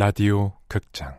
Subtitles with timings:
[0.00, 1.18] 라디오 극장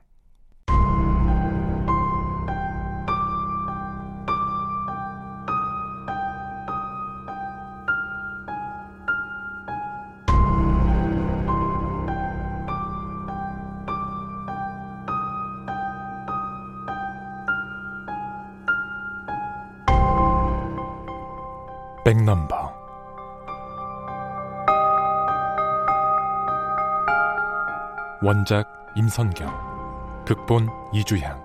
[28.22, 31.42] 원작 임선경 극본 이주향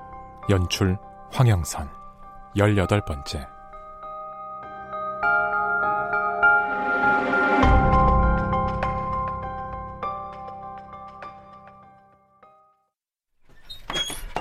[0.51, 0.98] 연출
[1.30, 1.88] 황영선
[2.56, 3.46] 열여덟 번째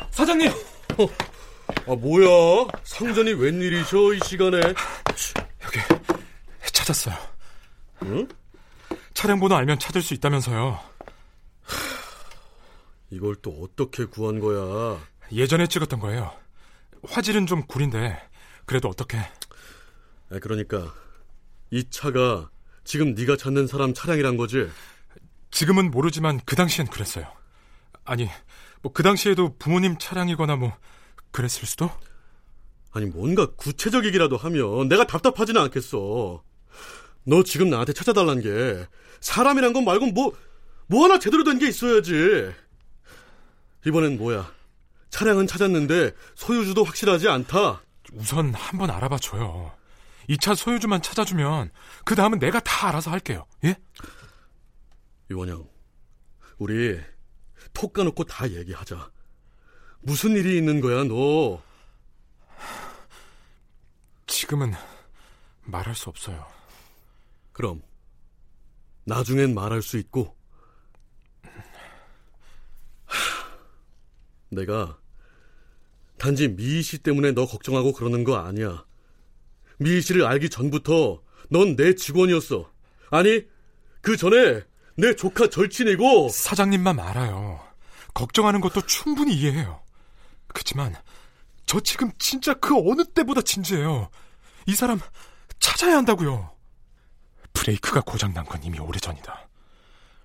[0.10, 0.52] 사장님!
[1.88, 2.68] 아 뭐야?
[2.84, 4.58] 상전이 웬일이셔 이 시간에?
[4.58, 5.80] 여기
[6.72, 7.16] 찾았어요.
[8.04, 8.28] 응?
[9.14, 10.93] 차량 번호 알면 찾을 수 있다면서요.
[13.14, 15.00] 이걸 또 어떻게 구한 거야?
[15.32, 16.32] 예전에 찍었던 거예요.
[17.04, 18.18] 화질은 좀 구린데
[18.66, 19.18] 그래도 어떻게?
[19.18, 20.94] 아, 그러니까
[21.70, 22.50] 이 차가
[22.84, 24.68] 지금 네가 찾는 사람 차량이란 거지?
[25.52, 27.26] 지금은 모르지만 그 당시엔 그랬어요.
[28.04, 28.28] 아니,
[28.82, 30.76] 뭐 그 당시에도 부모님 차량이거나 뭐
[31.32, 31.90] 그랬을 수도?
[32.92, 36.44] 아니 뭔가 구체적이기라도 하면 내가 답답하지는 않겠어.
[37.26, 38.86] 너 지금 나한테 찾아달란 게
[39.22, 40.34] 사람이란 건 말고 뭐,
[40.88, 42.52] 뭐 하나 제대로 된 게 있어야지.
[43.86, 44.52] 이번엔 뭐야?
[45.10, 47.82] 차량은 찾았는데 소유주도 확실하지 않다.
[48.14, 49.72] 우선 한번 알아봐 줘요.
[50.30, 51.70] 이 차 소유주만 찾아주면
[52.06, 53.46] 그 다음은 내가 다 알아서 할게요.
[53.66, 53.76] 예?
[55.30, 55.68] 유원영,
[56.58, 57.00] 우리
[57.74, 59.12] 톡 까놓고 다 얘기하자.
[60.02, 61.62] 무슨 일이 있는 거야, 너?
[64.28, 64.74] 지금은
[65.64, 66.46] 말할 수 없어요.
[67.52, 67.82] 그럼
[69.06, 70.36] 나중엔 말할 수 있고.
[74.54, 74.98] 내가
[76.18, 78.86] 단지 미희 씨 때문에 너 걱정하고 그러는 거 아니야.
[79.78, 82.72] 미희 씨를 알기 전부터 넌 내 직원이었어.
[83.10, 83.44] 아니,
[84.02, 84.62] 그 전에
[84.96, 87.60] 내 조카 절친이고 사장님만 알아요.
[88.14, 89.82] 걱정하는 것도 충분히 이해해요.
[90.48, 90.96] 그치만
[91.66, 94.10] 저 지금 진짜 그 어느 때보다 진지해요.
[94.68, 95.00] 이 사람
[95.60, 96.52] 찾아야 한다고요.
[97.54, 99.50] 브레이크가 고장난 건 이미 오래전이다.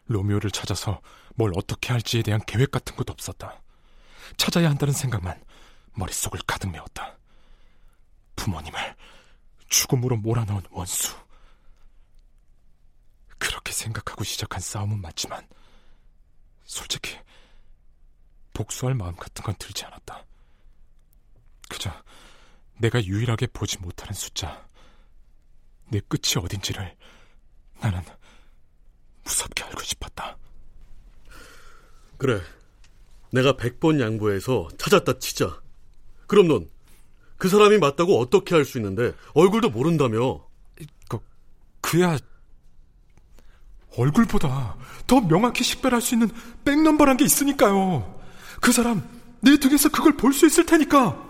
[0.07, 1.01] 로미오를 찾아서
[1.35, 3.63] 뭘 어떻게 할지에 대한 계획 같은 것도 없었다.
[4.37, 5.43] 찾아야 한다는 생각만
[5.95, 7.17] 머릿속을 가득 메웠다.
[8.37, 8.97] 부모님을
[9.69, 11.17] 죽음으로 몰아넣은 원수.
[13.39, 15.47] 그렇게 생각하고 시작한 싸움은 맞지만
[16.65, 17.19] 솔직히
[18.53, 20.25] 복수할 마음 같은 건 들지 않았다.
[21.69, 21.93] 그저
[22.79, 24.67] 내가 유일하게 보지 못하는 숫자,
[25.87, 26.97] 내 끝이 어딘지를
[27.81, 28.03] 나는
[29.25, 30.37] 무섭게 알고 싶었다.
[32.17, 32.41] 그래.
[33.31, 35.61] 내가 100번 양보해서 찾았다 치자.
[36.27, 36.69] 그럼 넌
[37.39, 40.45] 그 사람이 맞다고 어떻게 할 수 있는데 얼굴도 모른다며.
[41.09, 41.19] 그,
[41.81, 42.19] 그야
[43.97, 46.29] 얼굴보다 더 명확히 식별할 수 있는
[46.65, 48.21] 백넘버란 게 있으니까요.
[48.61, 49.09] 그 사람
[49.41, 51.27] 내 등에서 그걸 볼 수 있을 테니까.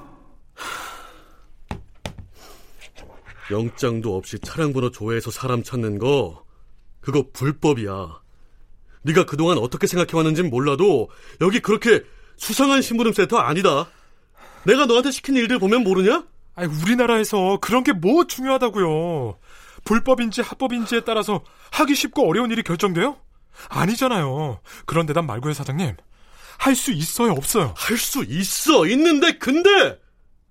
[3.50, 6.44] 영장도 없이 차량 번호 조회해서 사람 찾는 거
[7.00, 8.20] 그거 불법이야.
[9.03, 11.09] 네가 그동안 어떻게 생각해왔는진 몰라도
[11.41, 12.03] 여기 그렇게
[12.36, 13.88] 수상한 심부름 센터 아니다.
[14.64, 16.25] 내가 너한테 시킨 일들 보면 모르냐?
[16.54, 19.38] 아니, 우리나라에서 그런 게 뭐 중요하다고요.
[19.84, 23.16] 불법인지 합법인지에 따라서 하기 쉽고 어려운 일이 결정돼요?
[23.69, 24.60] 아니잖아요.
[24.87, 25.97] 그런데 난 말고요, 사장님.
[26.58, 27.72] 할 수 있어요, 없어요?
[27.76, 29.98] 할 수 있어, 있는데, 근데!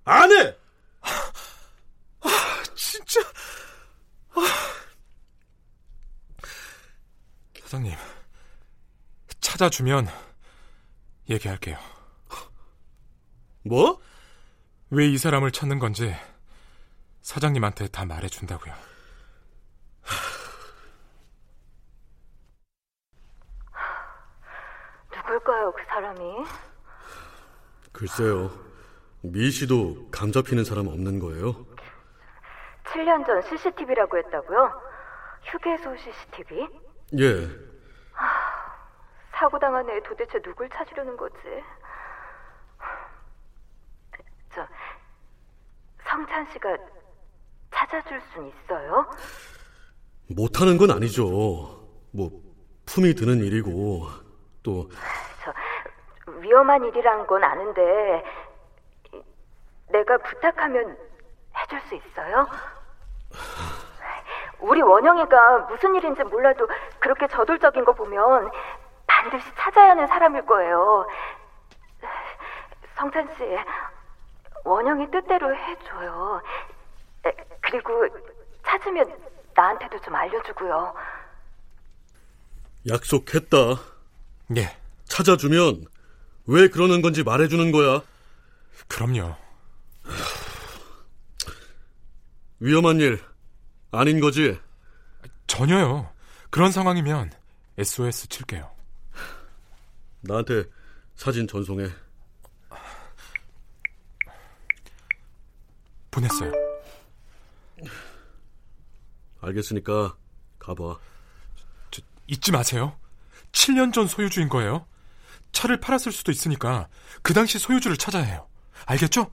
[0.04, 0.54] 안 해!
[1.02, 2.30] 아,
[2.74, 3.20] 진짜.
[4.34, 4.40] 아.
[7.62, 7.92] 사장님,
[9.52, 10.06] 찾아주면
[11.30, 11.78] 얘기할게요.
[13.64, 13.98] 뭐?
[14.90, 16.14] 왜 이 사람을 찾는 건지
[17.22, 18.74] 사장님한테 다 말해준다고요.
[25.14, 26.44] 누굴까요, 그 사람이?
[27.92, 28.50] 글쎄요.
[29.22, 31.66] 미 씨도 감 잡히는 사람 없는 거예요?
[32.84, 34.80] 7년 전 CCTV라고 했다고요?
[35.44, 36.68] 휴게소 CCTV?
[37.18, 37.67] 예.
[39.38, 41.36] 사고 당한 애 도대체 누굴 찾으려는 거지?
[44.54, 44.66] 저
[46.04, 46.76] 성찬 씨가
[47.72, 49.06] 찾아줄 순 있어요?
[50.36, 51.24] 못하는 건 아니죠.
[52.12, 52.30] 뭐
[52.86, 54.06] 품이 드는 일이고
[54.62, 54.88] 또
[55.44, 55.52] 저
[56.40, 58.24] 위험한 일이란 건 아는데
[59.90, 60.96] 내가 부탁하면
[61.56, 62.46] 해줄 수 있어요?
[64.60, 66.66] 우리 원영이가 무슨 일인지 몰라도
[66.98, 68.50] 그렇게 저돌적인 거 보면
[69.18, 71.04] 반드시 찾아야 하는 사람일 거예요.
[72.96, 73.42] 성찬 씨,
[74.64, 76.40] 원영이 뜻대로 해줘요.
[77.60, 78.06] 그리고
[78.64, 79.18] 찾으면
[79.54, 80.94] 나한테도 좀 알려주고요.
[82.88, 83.56] 약속했다.
[84.56, 84.76] 예.
[85.06, 85.84] 찾아주면
[86.46, 88.02] 왜 그러는 건지 말해주는 거야.
[88.86, 89.34] 그럼요.
[92.60, 93.20] 위험한 일
[93.90, 94.60] 아닌 거지?
[95.48, 96.08] 전혀요.
[96.50, 97.32] 그런 상황이면
[97.78, 98.77] SOS 칠게요.
[100.20, 100.64] 나한테
[101.14, 101.88] 사진 전송해.
[106.10, 106.52] 보냈어요.
[109.40, 110.16] 알겠으니까
[110.58, 110.98] 가봐.
[111.90, 112.98] 저, 잊지 마세요.
[113.52, 114.86] 7년 전 소유주인 거예요.
[115.52, 116.88] 차를 팔았을 수도 있으니까
[117.22, 118.48] 그 당시 소유주를 찾아야 해요.
[118.86, 119.30] 알겠죠?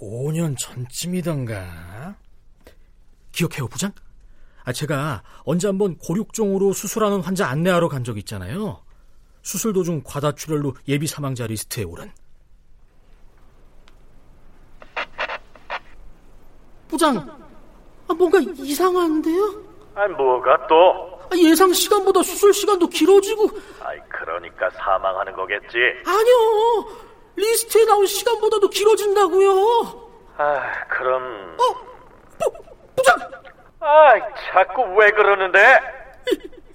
[0.00, 2.16] 5년 전쯤이던가.
[3.32, 3.92] 기억해요, 부장?
[4.64, 8.82] 아, 제가 언제 한번 골육종으로 수술하는 환자 안내하러 간 적 있잖아요.
[9.42, 12.10] 수술 도중 과다출혈로 예비 사망자 리스트에 오른.
[16.88, 17.16] 부장,
[18.08, 19.64] 아, 뭔가 이상한데요?
[19.94, 21.20] 아, 뭐가 또?
[21.30, 23.48] 아, 예상 시간보다 수술 시간도 길어지고.
[23.82, 25.76] 아이, 그러니까 사망하는 거겠지.
[26.04, 27.09] 아니요.
[27.40, 30.10] 리스트에 나온 시간보다도 길어진다고요.
[30.36, 31.56] 아, 그럼.
[31.58, 31.74] 어,
[32.38, 32.52] 부,
[32.96, 33.16] 부장.
[33.80, 34.12] 아,
[34.52, 35.80] 자꾸 왜 그러는데?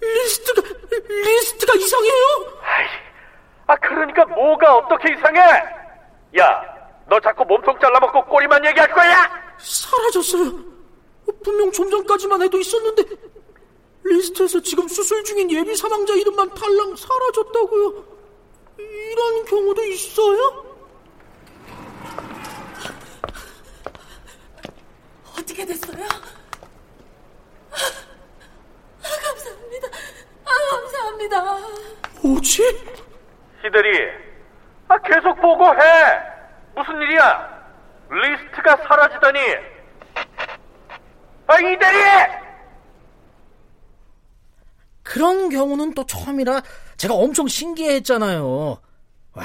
[0.01, 0.61] 리스트가
[1.07, 2.13] 리스트가 이상해요?
[2.61, 2.85] 아이,
[3.67, 5.39] 아 그러니까 뭐가 어떻게 이상해?
[6.39, 6.63] 야,
[7.07, 9.29] 너 자꾸 몸통 잘라먹고 꼬리만 얘기할 거야?
[9.57, 10.51] 사라졌어요.
[11.43, 13.03] 분명 좀 전까지만 해도 있었는데
[14.03, 18.14] 리스트에서 지금 수술 중인 예비 사망자 이름만 달랑 사라졌다고요.
[18.77, 20.65] 이런 경우도 있어요?
[25.37, 26.05] 어떻게 됐어요?
[27.71, 29.87] 아, 감사합니다.
[30.45, 31.57] 아, 감사합니다.
[32.21, 32.63] 뭐지?
[33.61, 34.11] 시들이,
[34.87, 35.79] 아, 계속 보고해!
[36.75, 37.55] 무슨 일이야?
[38.09, 39.39] 리스트가 사라지다니!
[41.47, 42.45] 아, 이대리!
[45.03, 46.61] 그런 경우는 또 처음이라
[46.97, 48.77] 제가 엄청 신기했잖아요.
[49.33, 49.43] 와,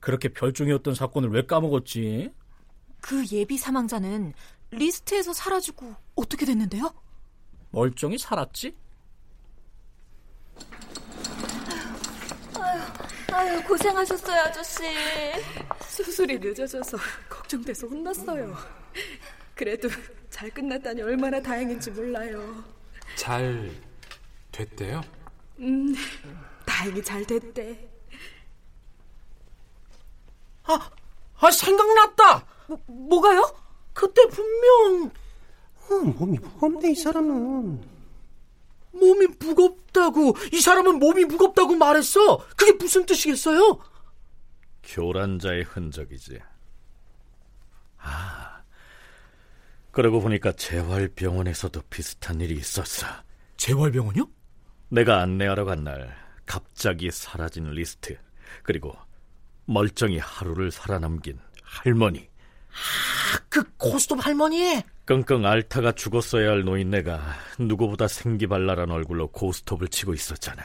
[0.00, 2.32] 그렇게 별종이었던 사건을 왜 까먹었지?
[3.00, 4.34] 그 예비 사망자는
[4.72, 6.92] 리스트에서 사라지고 어떻게 됐는데요?
[7.70, 8.74] 멀쩡히 살았지?
[12.58, 12.82] 아유,
[13.32, 14.82] 아유 고생하셨어요, 아저씨.
[15.86, 16.96] 수술이 늦어져서
[17.28, 18.56] 걱정돼서 혼났어요.
[19.54, 19.88] 그래도
[20.30, 22.64] 잘 끝났다니 얼마나 다행인지 몰라요.
[23.16, 23.70] 잘
[24.52, 25.02] 됐대요?
[25.60, 25.94] 음,
[26.64, 27.88] 다행히 잘 됐대.
[30.64, 30.90] 아,
[31.38, 32.46] 아 생각났다.
[32.66, 33.42] 뭐, 뭐가요?
[33.92, 35.10] 그때 분명
[35.90, 38.00] 어, 몸이 무겁네 이 사람은.
[38.92, 42.38] 몸이 무겁다고 이 사람은 몸이 무겁다고 말했어.
[42.56, 43.78] 그게 무슨 뜻이겠어요?
[44.82, 46.40] 교란자의 흔적이지.
[47.98, 48.62] 아,
[49.90, 53.06] 그러고 보니까 재활병원에서도 비슷한 일이 있었어.
[53.56, 54.26] 재활병원이요?
[54.90, 56.14] 내가 안내하러 간 날
[56.46, 58.18] 갑자기 사라진 리스트
[58.62, 58.94] 그리고
[59.66, 62.28] 멀쩡히 하루를 살아 넘긴 할머니
[62.70, 67.20] 아, 그 고스톱 할머니 끙끙 앓다가 죽었어야 할 노인네가
[67.58, 70.62] 누구보다 생기발랄한 얼굴로 고스톱을 치고 있었잖아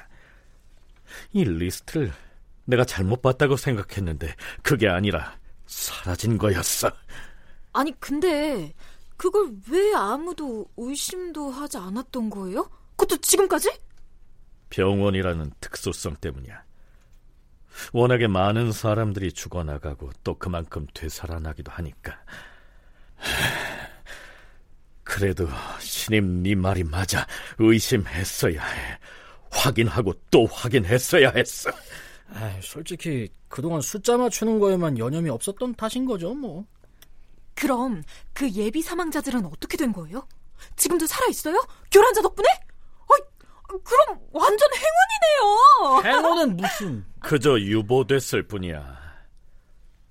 [1.34, 2.12] 이 리스트를
[2.66, 6.92] 내가 잘못 봤다고 생각했는데 그게 아니라 사라진 거였어
[7.74, 8.74] 아니 근데
[9.18, 12.70] 그걸 왜 아무도 의심도 하지 않았던 거예요?
[12.96, 13.72] 그것도 지금까지?
[14.70, 16.64] 병원이라는 특수성 때문이야.
[17.94, 22.18] 워낙에 많은 사람들이 죽어나가고 또 그만큼 되살아나기도 하니까.
[25.04, 25.48] 그래도
[25.80, 27.28] 신임 네 말이 맞아.
[27.60, 29.00] 의심했어야 해.
[29.52, 31.70] 확인하고 또 확인했어야 했어.
[32.30, 36.66] 아, 솔직히 그동안 숫자 맞추는 거에만 여념이 없었던 탓인 거죠, 뭐.
[37.54, 38.04] 그럼
[38.34, 40.28] 그 예비 사망자들은 어떻게 된 거예요?
[40.76, 41.56] 지금도 살아 있어요?
[41.92, 42.48] 교란자 덕분에?
[43.68, 46.14] 그럼 완전 행운이네요.
[46.14, 47.06] 행운은 무슨?
[47.20, 49.04] 그저 유보됐을 뿐이야.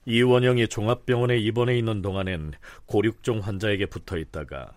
[0.06, 2.52] 이원영이 종합병원에 입원해 있는 동안엔
[2.86, 4.72] 고륙종 환자에게 붙어 있다가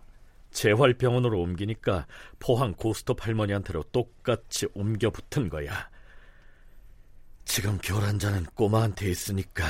[0.52, 2.08] 재활병원으로 옮기니까
[2.40, 5.90] 포항 고스톱 할머니한테로 똑같이 옮겨 붙은 거야.
[7.46, 9.64] 지금 교란자는 꼬마한테 있으니까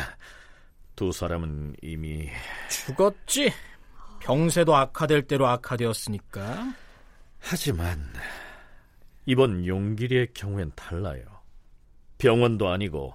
[0.96, 2.30] 두 사람은 이미
[2.70, 3.52] 죽었지.
[4.20, 6.74] 병세도 악화될 대로 악화되었으니까.
[7.40, 8.12] 하지만
[9.28, 11.22] 이번 용길이의 경우엔 달라요.
[12.18, 13.14] 병원도 아니고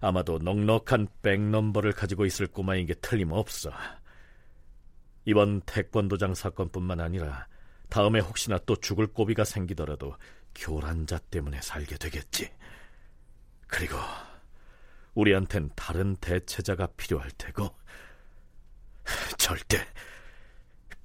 [0.00, 3.72] 아마도 넉넉한 백넘버를 가지고 있을 꼬마인 게 틀림없어.
[5.24, 7.48] 이번 태권도장 사건뿐만 아니라
[7.88, 10.14] 다음에 혹시나 또 죽을 고비가 생기더라도
[10.54, 12.52] 교란자 때문에 살게 되겠지.
[13.66, 13.96] 그리고
[15.14, 17.74] 우리한텐 다른 대체자가 필요할 테고
[19.38, 19.78] 절대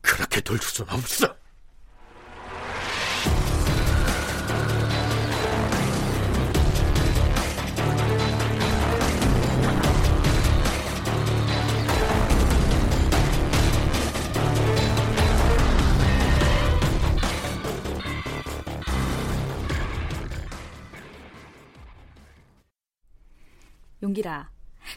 [0.02, 1.39] 그렇게 둘 수는 없어.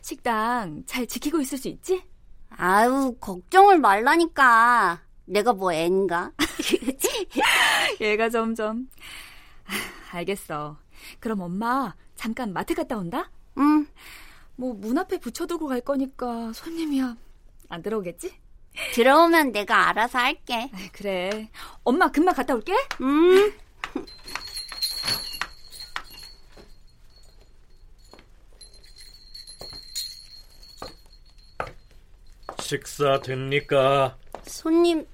[0.02, 2.02] 식당 잘 지키고 있을 수 있지?
[2.50, 5.00] 아유, 걱정을 말라니까.
[5.25, 6.32] 내가 뭐 애인가?
[8.00, 8.88] 얘가 점점.
[9.64, 10.76] 아, 알겠어.
[11.21, 13.30] 그럼 엄마 잠깐 마트 갔다 온다?
[13.59, 13.87] 응.
[14.56, 17.16] 뭐 문 앞에 붙여두고 갈 거니까 손님이야.
[17.68, 18.35] 안 들어오겠지?
[18.94, 20.71] 들어오면 내가 알아서 할게.
[20.73, 21.50] 아, 그래.
[21.85, 22.75] 엄마 금방 갔다 올게.
[23.00, 23.52] 음.
[32.73, 34.17] 식사 됩니까?
[34.45, 35.07] 손님,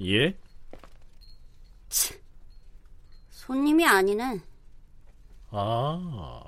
[0.00, 0.34] 예?
[3.28, 4.40] 손님이 아니네.
[5.50, 6.44] 아.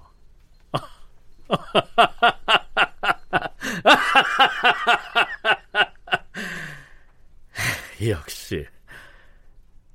[8.08, 8.66] 역시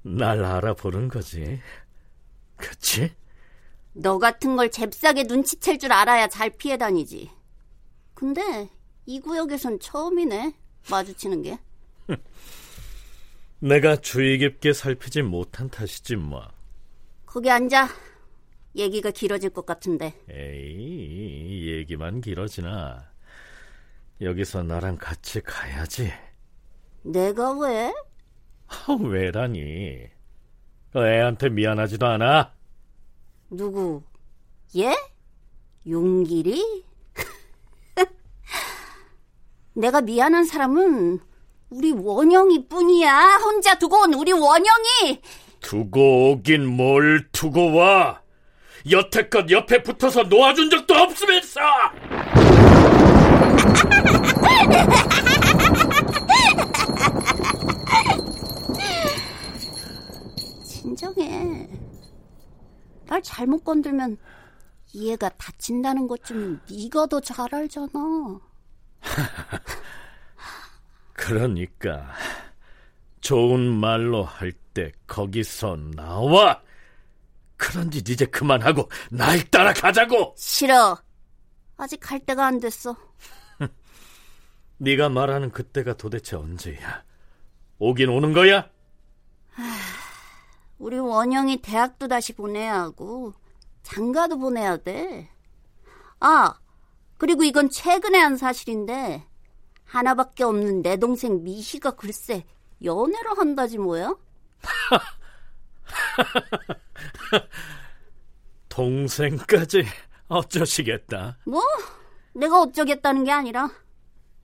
[0.04, 1.60] 날 알아보는 거지.
[2.58, 3.12] 그치?
[3.94, 7.32] 너 같은 걸 잽싸게 눈치챌 줄 알아야 잘 피해 다니지.
[8.14, 8.70] 근데
[9.06, 10.54] 이 구역에선 처음이네.
[10.90, 11.60] 마주치는 게.
[13.60, 16.48] 내가 주의 깊게 살피지 못한 탓이지 뭐.
[17.26, 17.88] 거기 앉아.
[18.76, 20.14] 얘기가 길어질 것 같은데.
[20.30, 23.10] 에이, 얘기만 길어지나.
[24.22, 26.12] 여기서 나랑 같이 가야지.
[27.04, 27.94] 내가 왜?
[28.68, 30.08] 아, 왜라니?
[30.92, 32.54] 그 애한테 미안하지도 않아?
[33.50, 34.02] 누구?
[34.78, 34.94] 얘?
[35.88, 36.85] 용길이?
[39.76, 41.20] 내가 미안한 사람은
[41.70, 43.40] 우리 원영이 뿐이야.
[43.44, 45.22] 혼자 두고 온 우리 원영이!
[45.62, 48.22] 두고 오긴 뭘 두고 와!
[48.90, 51.60] 여태껏 옆에 붙어서 놓아준 적도 없으면서!
[60.66, 61.70] 진정해.
[63.08, 64.18] 날 잘못 건들면
[64.96, 68.40] 얘가 다친다는 것 좀 네가 더 잘 알잖아.
[71.14, 72.08] 그러니까
[73.22, 76.62] 좋은 말로 할 때 거기서 나와.
[77.58, 80.36] 그런 짓 이제 그만하고 날 따라가자고.
[80.38, 80.98] 싫어.
[81.78, 82.94] 아직 갈 때가 안 됐어.
[84.78, 87.04] 네가 말하는 그때가 도대체 언제야?
[87.80, 88.70] 오긴 오는 거야?
[90.78, 93.34] 우리 원영이 대학도 다시 보내야 하고
[93.84, 95.30] 장가도 보내야 돼.
[96.20, 96.54] 아,
[97.18, 99.26] 그리고 이건 최근에 한 사실인데
[99.86, 102.44] 하나밖에 없는 내 동생 미희가 글쎄
[102.84, 104.16] 연애를 한다지 뭐야?
[108.70, 109.86] 동생까지
[110.28, 111.38] 어쩌시겠다.
[111.46, 111.62] 뭐
[112.34, 113.70] 내가 어쩌겠다는 게 아니라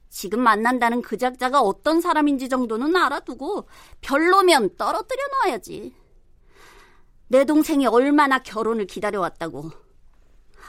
[0.10, 3.68] 지금 만난다는 그 작자가 어떤 사람인지 정도는 알아두고
[4.02, 5.96] 별로면 떨어뜨려 놔야지.
[7.28, 9.72] 내 동생이 얼마나 결혼을 기다려왔다고.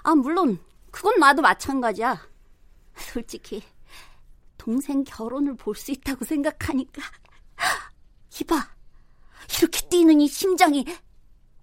[0.05, 0.59] 아, 물론
[0.93, 2.29] 그건 나도 마찬가지야.
[2.97, 3.63] 솔직히
[4.59, 7.03] 동생 결혼을 볼 수 있다고 생각하니까
[8.41, 8.69] 이봐
[9.59, 10.85] 이렇게 뛰는 이 심장이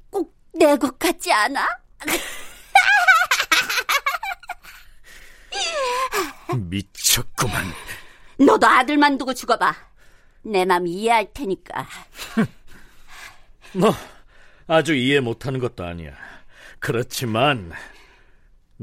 [0.10, 1.66] 꼭 내 것 같지 않아?
[6.58, 7.66] 미쳤구만.
[8.40, 9.76] 너도 아들만 두고 죽어봐.
[10.44, 11.88] 내 맘 이해할 테니까.
[13.74, 13.94] 뭐
[14.68, 16.14] 아주 이해 못하는 것도 아니야.
[16.80, 17.72] 그렇지만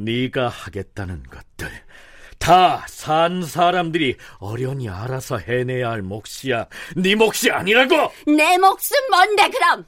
[0.07, 1.71] 네가 하겠다는 것들
[2.39, 6.67] 다 산 사람들이 어련히 알아서 해내야 할 몫이야.
[6.97, 8.13] 네 몫이 아니라고.
[8.27, 9.87] 내 목숨 뭔데 그럼?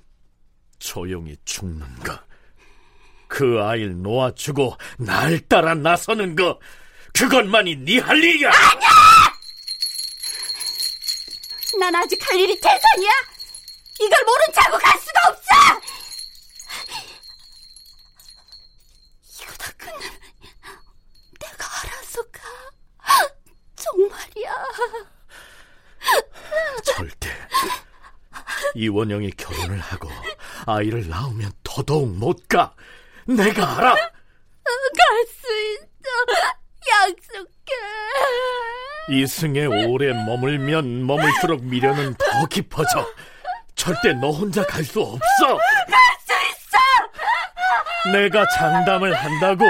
[0.79, 2.19] 조용히 죽는 거.
[3.29, 6.59] 그 아이를 놓아주고 날 따라 나서는 거.
[7.13, 8.49] 그것만이 네 할 일이야.
[8.51, 8.89] 아니야!
[11.79, 13.11] 난 아직 할 일이 태산이야.
[14.01, 15.81] 이걸 모른 척하고 갈 수가 없어.
[19.43, 20.11] 이러다 끝나면
[21.41, 22.41] 내가 알아서 가.
[23.77, 24.55] 정말이야.
[28.79, 30.09] 이원영이 결혼을 하고
[30.67, 32.73] 아이를 낳으면 더더욱 못 가.
[33.27, 33.93] 내가 알아.
[33.95, 35.83] 갈 수 있어.
[36.89, 37.73] 약속해.
[39.11, 43.05] 이승에 오래 머물면 머물수록 미련은 더 깊어져.
[43.75, 45.19] 절대 너 혼자 갈 수 없어.
[45.57, 45.59] 갈
[46.25, 46.79] 수 있어.
[48.13, 49.65] 내가 장담을 한다고.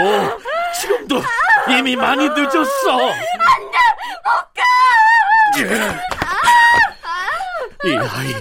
[0.81, 1.23] 지금도
[1.71, 2.93] 이미 많이 늦었어.
[2.93, 3.79] 안돼,
[4.25, 4.63] 못 가.
[7.85, 8.35] 이 아이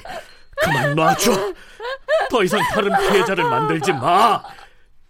[0.67, 1.31] 그만 놔줘.
[2.29, 4.41] 더 이상 다른 피해자를 만들지 마.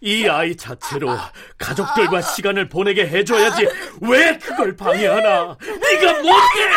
[0.00, 1.16] 이 아이 자체로
[1.58, 3.66] 가족들과 시간을 보내게 해줘야지
[4.02, 5.56] 왜 그걸 방해하나?
[5.60, 6.68] 네가 못해.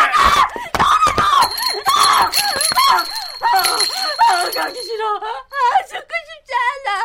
[4.29, 5.17] 아, 가기 싫어.
[5.17, 6.53] 아, 죽고 싶지
[6.87, 7.03] 않아.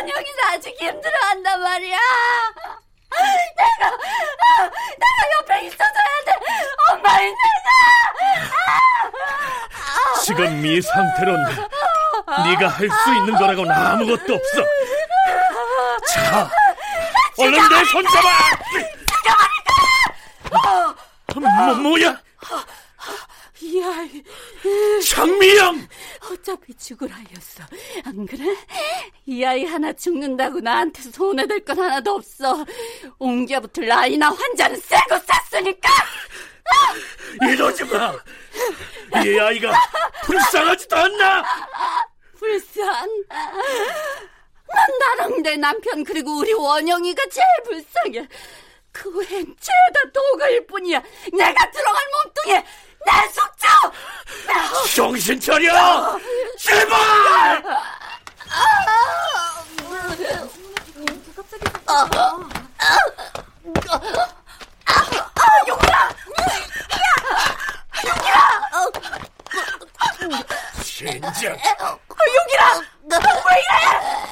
[0.00, 1.98] 원영이 아직 힘들어한단 말이야.
[3.56, 6.28] 내가 아, 내가 옆에 있어줘야 돼.
[6.92, 7.68] 엄마 힘들다.
[10.24, 11.44] 지금 이 상태론
[12.44, 14.62] 네가 할 수 있는 거라고는 아무것도 없어.
[16.14, 16.50] 자,
[17.38, 18.28] 얼른 내 손 잡아.
[21.34, 22.16] 뭐, 뭐야?
[23.74, 24.22] 이 아이
[25.02, 25.88] 장미영!
[26.30, 27.64] 어차피 죽을 아이였어.
[28.04, 28.56] 안 그래?
[29.26, 32.64] 이 아이 하나 죽는다고 나한테 손해될 건 하나도 없어.
[33.18, 35.18] 옹겨붙을 아이나 환자는 세고
[35.50, 35.90] 쌌으니까.
[37.50, 38.14] 이러지 마.
[39.24, 39.72] 이 아이가
[40.22, 41.42] 불쌍하지도 않나?
[42.38, 42.86] 불쌍.
[43.28, 48.28] 난 나랑 내 남편 그리고 우리 원영이가 제일 불쌍해.
[48.92, 51.02] 그 외엔 죄다 도구일 뿐이야.
[51.32, 52.64] 내가 들어간 몸뚱이에
[53.06, 53.53] 내 속죠.
[54.94, 56.18] 정신 차려!
[56.58, 57.62] 제발!
[70.82, 71.50] 진짜
[72.26, 72.80] 용기라!
[73.10, 73.84] 왜 이래!
[73.84, 74.23] 용기라!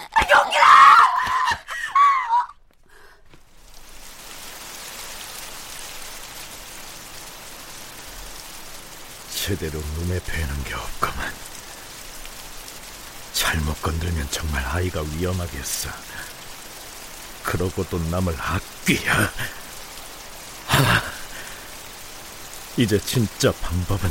[9.53, 11.31] 제대로 눈에 뵈는 게 없구만.
[13.35, 15.91] 잘못 건들면 정말 아이가 위험하겠어.
[17.43, 19.33] 그러고도 남을 악귀야.
[20.69, 21.03] 하,
[22.79, 24.11] 이제 진짜 방법은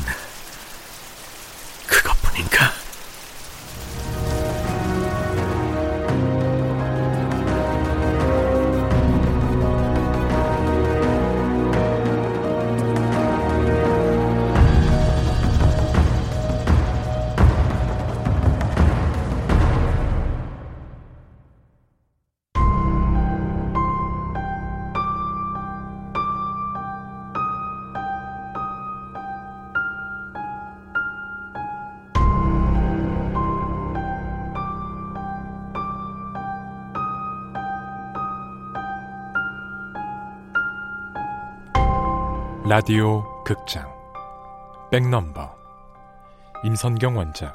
[1.88, 2.81] 그것뿐인가?
[42.72, 43.86] 라디오 극장
[44.92, 45.58] 백넘버
[46.64, 47.54] 임선경 원작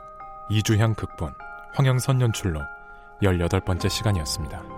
[0.50, 1.32] 이주향 극본
[1.72, 2.60] 황영선 연출로
[3.22, 4.75] 18번째 시간이었습니다.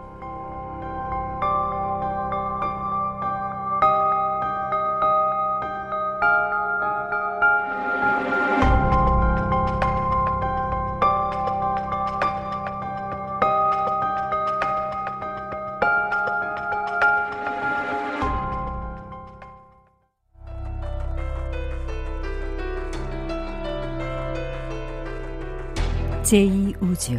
[26.28, 27.18] 제2우주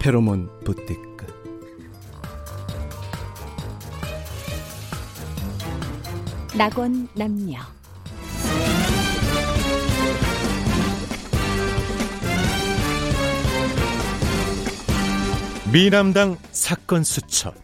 [0.00, 1.26] 페로몬 부티크.
[6.56, 7.60] 낙원 남녀
[15.70, 17.54] 미남당 사건 수첩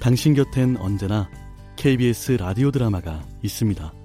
[0.00, 1.28] 당신 곁엔 언제나
[1.76, 3.97] KBS 라디오 드라마가 있습니다.